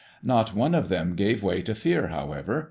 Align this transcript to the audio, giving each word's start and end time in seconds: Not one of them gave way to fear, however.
Not 0.23 0.55
one 0.55 0.73
of 0.73 0.89
them 0.89 1.13
gave 1.13 1.43
way 1.43 1.61
to 1.61 1.75
fear, 1.75 2.07
however. 2.07 2.59